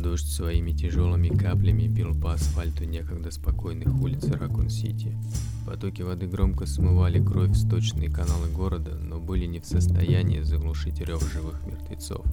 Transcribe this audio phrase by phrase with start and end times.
[0.00, 5.14] Дождь своими тяжелыми каплями бил по асфальту некогда спокойных улиц Ракун-Сити.
[5.66, 11.00] Потоки воды громко смывали кровь в сточные каналы города, но были не в состоянии заглушить
[11.00, 12.24] рев живых мертвецов,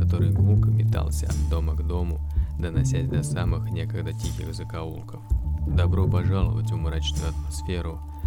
[0.00, 2.20] который гулко метался от дома к дому,
[2.60, 5.20] доносясь до самых некогда тихих закоулков.
[5.66, 8.00] Добро пожаловать в мрачную атмосферу–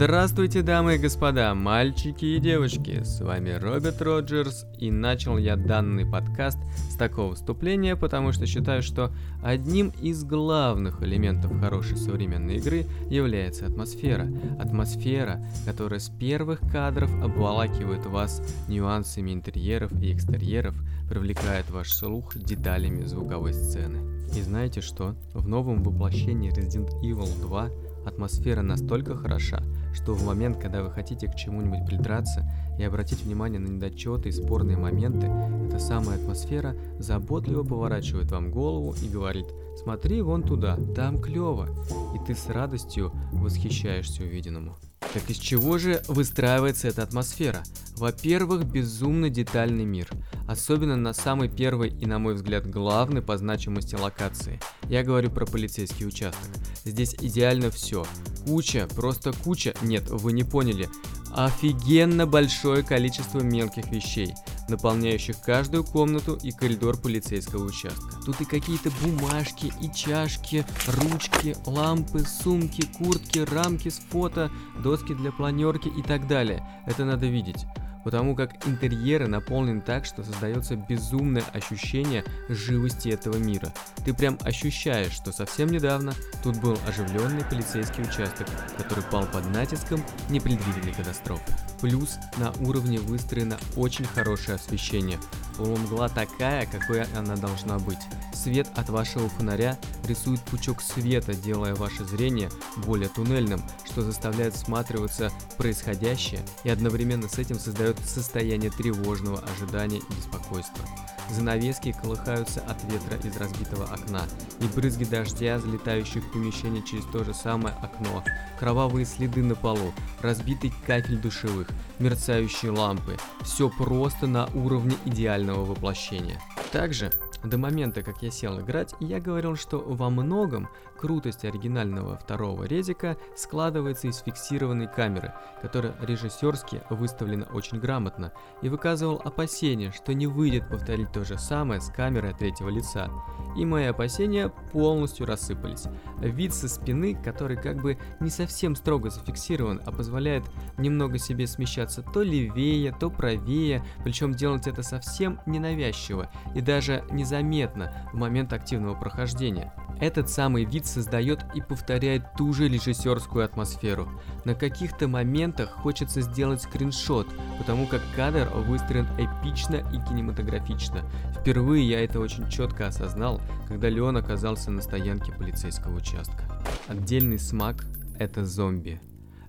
[0.00, 6.06] Здравствуйте, дамы и господа, мальчики и девочки, с вами Роберт Роджерс, и начал я данный
[6.06, 6.56] подкаст
[6.88, 9.10] с такого вступления, потому что считаю, что
[9.42, 14.28] одним из главных элементов хорошей современной игры является атмосфера.
[14.60, 20.76] Атмосфера, которая с первых кадров обволакивает вас нюансами интерьеров и экстерьеров,
[21.08, 23.98] привлекает ваш слух деталями звуковой сцены.
[24.36, 25.16] И знаете что?
[25.34, 27.68] В новом воплощении Resident Evil 2
[28.08, 29.62] Атмосфера настолько хороша,
[29.94, 32.44] что в момент, когда вы хотите к чему-нибудь придраться
[32.78, 35.26] и обратить внимание на недочеты и спорные моменты,
[35.66, 39.46] эта самая атмосфера заботливо поворачивает вам голову и говорит
[39.82, 41.68] «Смотри вон туда, там клево»,
[42.14, 44.76] и ты с радостью восхищаешься увиденному.
[45.14, 47.62] Так из чего же выстраивается эта атмосфера?
[47.96, 50.08] Во-первых, безумно детальный мир,
[50.46, 54.60] особенно на самой первой и, на мой взгляд, главной по значимости локации.
[54.88, 56.50] Я говорю про полицейский участок.
[56.84, 58.06] Здесь идеально все.
[58.46, 60.88] Куча, просто куча, нет, вы не поняли,
[61.34, 64.32] офигенно большое количество мелких вещей,
[64.68, 68.16] наполняющих каждую комнату и коридор полицейского участка.
[68.24, 74.50] Тут и какие-то бумажки, и чашки, ручки, лампы, сумки, куртки, рамки с фото,
[74.82, 76.66] доски для планерки и так далее.
[76.86, 77.66] Это надо видеть
[78.08, 83.70] потому как интерьеры наполнены так, что создается безумное ощущение живости этого мира.
[84.02, 90.02] Ты прям ощущаешь, что совсем недавно тут был оживленный полицейский участок, который пал под натиском
[90.30, 91.52] непредвиденной катастрофы.
[91.82, 95.18] Плюс на уровне выстроено очень хорошее освещение.
[95.58, 97.98] Полумгла такая, какой она должна быть.
[98.32, 105.32] Свет от вашего фонаря рисует пучок света, делая ваше зрение более туннельным, что заставляет всматриваться
[105.56, 110.84] происходящее и одновременно с этим создает состояние тревожного ожидания и беспокойства.
[111.30, 114.22] Занавески колыхаются от ветра из разбитого окна,
[114.60, 118.24] и брызги дождя, залетающих в помещение через то же самое окно,
[118.58, 119.92] кровавые следы на полу,
[120.22, 126.40] разбитый кафель душевых, мерцающие лампы– все просто на уровне идеального воплощения.
[126.72, 127.12] Также
[127.44, 130.68] до момента, как я сел играть, я говорил, что во многом
[130.98, 135.32] крутость оригинального второго резика складывается из фиксированной камеры,
[135.62, 138.32] которая режиссерски выставлена очень грамотно,
[138.62, 143.08] и выказывал опасения, что не выйдет повторить то же самое с камерой третьего лица.
[143.56, 145.86] И мои опасения полностью рассыпались.
[146.18, 150.44] Вид со спины, который как бы не совсем строго зафиксирован, а позволяет
[150.76, 157.24] немного себе смещаться то левее, то правее, причем делать это совсем ненавязчиво и даже не
[157.28, 159.72] незаметно в момент активного прохождения.
[160.00, 164.08] Этот самый вид создает и повторяет ту же режиссерскую атмосферу.
[164.44, 167.26] На каких-то моментах хочется сделать скриншот,
[167.58, 171.02] потому как кадр выстроен эпично и кинематографично.
[171.38, 176.44] Впервые я это очень четко осознал, когда Леон оказался на стоянке полицейского участка.
[176.86, 177.84] Отдельный смак–
[178.18, 179.00] это зомби.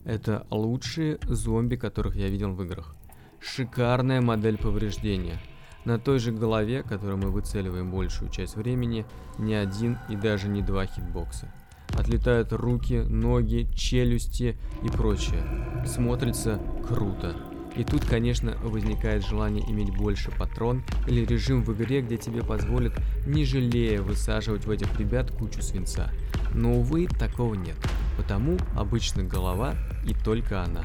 [0.03, 2.96] Это лучшие зомби, которых я видел в играх.
[3.40, 5.40] Шикарная модель повреждения–
[5.89, 9.05] на той же голове, которой мы выцеливаем большую часть времени,
[9.39, 11.51] не один и даже не два хитбокса.
[11.97, 15.44] Отлетают руки, ноги, челюсти и прочее.
[15.88, 17.35] Смотрится круто.
[17.75, 22.94] И тут, конечно, возникает желание иметь больше патрон или режим в игре, где тебе позволят,
[23.25, 26.11] не жалея, высаживать в этих ребят кучу свинца.
[26.53, 27.75] Но, увы, такого нет.
[28.16, 30.81] Потому обычно голова и только она.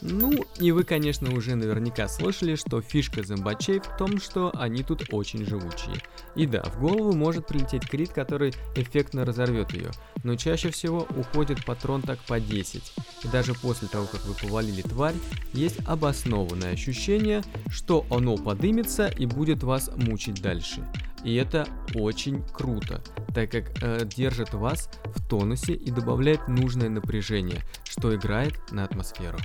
[0.00, 5.12] Ну, и вы, конечно, уже наверняка слышали, что фишка зомбачей в том, что они тут
[5.12, 5.96] очень живучие.
[6.36, 9.90] И да, в голову может прилететь крит, который эффектно разорвет ее,
[10.22, 12.92] но чаще всего уходит патрон так по 10.
[13.24, 15.16] И даже после того, как вы повалили тварь,
[15.52, 20.86] есть обоснованное ощущение, что оно подымется и будет вас мучить дальше.
[21.24, 23.02] И это очень круто,
[23.34, 29.38] так как э, держит вас в тонусе и добавляет нужное напряжение, что играет на атмосферу.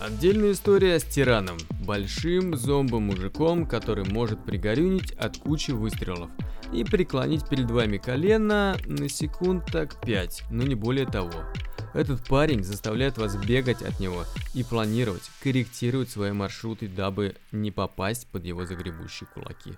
[0.00, 6.30] Отдельная история с тираном, большим зомбо-мужиком, который может пригорюнить от кучи выстрелов
[6.72, 11.32] и преклонить перед вами колено на секунд так 5, но не более того.
[11.94, 14.24] Этот парень заставляет вас бегать от него
[14.54, 19.72] и планировать, корректировать свои маршруты, дабы не попасть под его загребущие кулаки.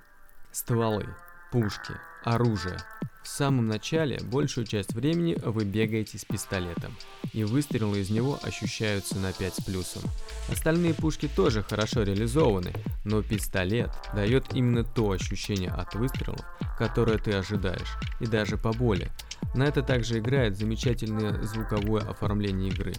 [0.51, 1.07] Стволы.
[1.51, 2.77] Пушки, оружие.
[3.23, 6.97] В самом начале большую часть времени вы бегаете с пистолетом,
[7.33, 10.03] и выстрелы из него ощущаются на 5 с плюсом.
[10.51, 12.73] Остальные пушки тоже хорошо реализованы,
[13.05, 16.41] но пистолет дает именно то ощущение от выстрелов,
[16.79, 19.11] которое ты ожидаешь, и даже поболее.
[19.55, 22.95] На это также играет замечательное звуковое оформление игры.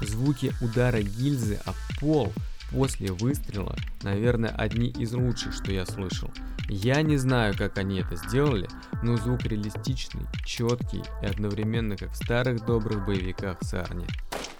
[0.00, 2.32] Звуки удара гильзы о пол
[2.70, 6.30] после выстрела, наверное, одни из лучших, что я слышал.
[6.68, 8.68] Я не знаю, как они это сделали,
[9.02, 14.06] но звук реалистичный, четкий и одновременно как в старых добрых боевиках Сарни.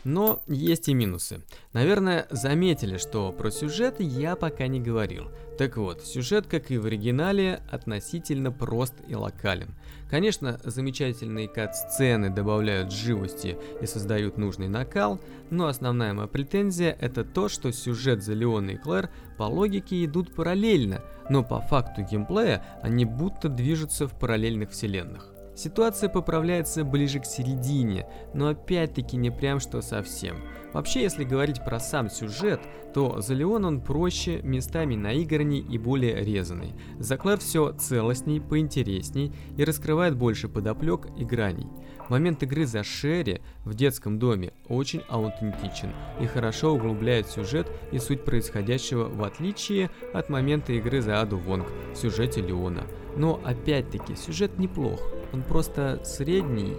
[0.07, 1.43] Но есть и минусы.
[1.73, 5.33] Наверное, заметили, что про сюжет я пока не говорил.
[5.59, 9.75] Так вот, сюжет, как и в оригинале, относительно прост и локален.
[10.09, 15.21] Конечно, замечательные кат-сцены добавляют живости и создают нужный накал,
[15.51, 20.33] но основная моя претензия это то, что сюжет за Леона и Клэр по логике идут
[20.33, 25.36] параллельно, но по факту геймплея они будто движутся в параллельных вселенных.
[25.57, 30.37] Ситуация поправляется ближе к середине, но опять-таки не прям что совсем.
[30.75, 32.61] Вообще, если говорить про сам сюжет,
[32.93, 36.75] то за Леон он проще, местами наигранней и более резанный.
[36.99, 41.69] За Клэр все целостней, поинтересней и раскрывает больше подоплек и граней.
[42.11, 48.25] Момент игры за Шерри в детском доме очень аутентичен и хорошо углубляет сюжет и суть
[48.25, 52.85] происходящего в отличие от момента игры за Аду Вонг в сюжете Леона.
[53.17, 55.01] Но опять-таки сюжет неплох,
[55.33, 56.77] он просто средний,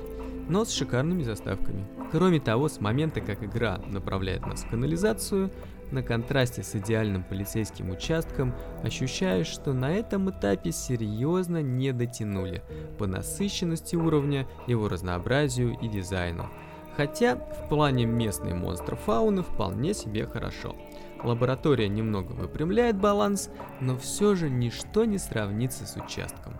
[0.49, 1.85] но с шикарными заставками.
[2.11, 5.51] Кроме того, с момента, как игра направляет нас в канализацию,
[5.91, 8.53] на контрасте с идеальным полицейским участком
[8.83, 12.61] ощущаешь, что на этом этапе серьезно не дотянули
[12.97, 16.49] по насыщенности уровня, его разнообразию и дизайну.
[16.97, 20.75] Хотя в плане местной монстр фауны вполне себе хорошо.
[21.23, 23.49] Лаборатория немного выпрямляет баланс,
[23.79, 26.53] но все же ничто не сравнится с участком.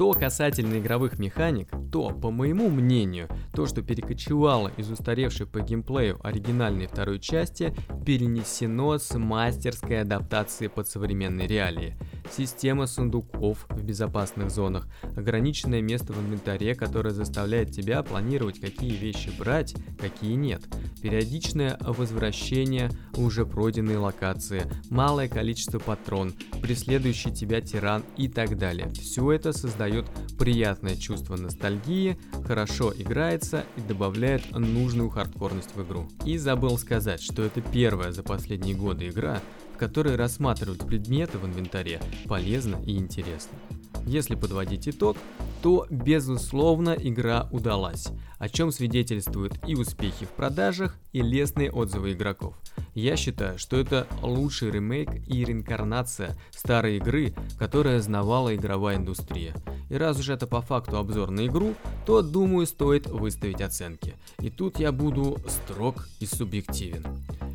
[0.00, 6.18] Что касательно игровых механик, то, по моему мнению, то, что перекочевало из устаревшей по геймплею
[6.26, 7.74] оригинальной второй части,
[8.06, 11.98] перенесено с мастерской адаптацией под современные реалии–
[12.32, 19.30] система сундуков в безопасных зонах, ограниченное место в инвентаре, которое заставляет тебя планировать, какие вещи
[19.38, 20.62] брать, какие нет,
[21.02, 28.88] периодичное возвращение уже пройденные локации, малое количество патрон, преследующий тебя тиран и так далее.
[28.90, 30.06] Все это создает
[30.38, 36.08] приятное чувство ностальгии, хорошо играется и добавляет нужную хардкорность в игру.
[36.24, 39.40] И забыл сказать, что это первая за последние годы игра,
[39.80, 43.56] которые рассматривать предметы в инвентаре полезно и интересно.
[44.04, 45.16] Если подводить итог,
[45.62, 52.56] то безусловно игра удалась, о чем свидетельствуют и успехи в продажах, и лестные отзывы игроков.
[52.94, 59.54] Я считаю, что это лучший ремейк и реинкарнация старой игры, которая знавала игровая индустрия.
[59.88, 61.74] И раз уж это по факту обзор на игру,
[62.04, 64.14] то думаю стоит выставить оценки.
[64.40, 67.06] И тут я буду строг и субъективен.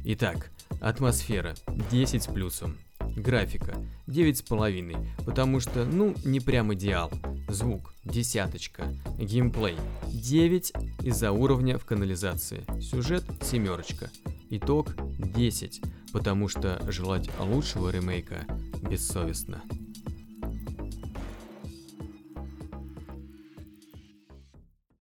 [0.06, 0.52] Итак,
[0.86, 1.56] Атмосфера
[1.90, 2.78] 10 с плюсом.
[3.16, 3.74] Графика
[4.06, 7.12] 9,5, потому что, ну, не прям идеал.
[7.50, 8.94] Звук десяточка.
[9.18, 9.78] Геймплей
[10.10, 12.64] 9 из-за уровня в канализации.
[12.80, 14.12] Сюжет семерочка.
[14.52, 15.82] Итог 10,
[16.14, 18.46] потому что желать лучшего ремейка
[18.88, 19.64] бессовестно.